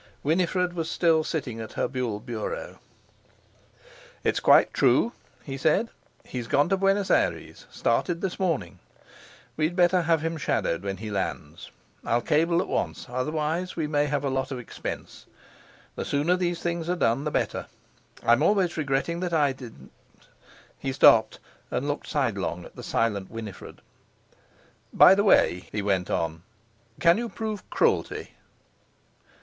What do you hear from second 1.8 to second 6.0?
Buhl bureau. "It's quite true," he said;